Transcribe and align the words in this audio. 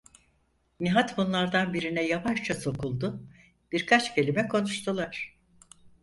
Nihat 0.79 1.17
bunlardan 1.17 1.73
birine 1.73 2.03
yavaşça 2.03 2.53
sokuldu, 2.55 3.23
birkaç 3.71 4.15
kelime 4.15 4.47
konuştular. 4.47 5.37